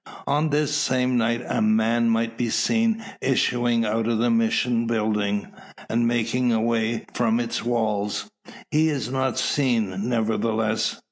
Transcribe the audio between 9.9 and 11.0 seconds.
nevertheless.